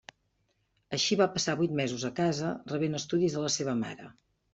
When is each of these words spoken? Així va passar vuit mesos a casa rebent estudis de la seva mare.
Així 0.97 1.17
va 1.19 1.27
passar 1.35 1.53
vuit 1.59 1.75
mesos 1.79 2.05
a 2.09 2.11
casa 2.21 2.49
rebent 2.73 3.01
estudis 3.01 3.37
de 3.37 3.45
la 3.45 3.53
seva 3.59 3.77
mare. 3.83 4.09